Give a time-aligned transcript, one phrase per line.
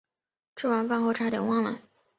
[0.55, 1.79] 吃完饭后差点忘了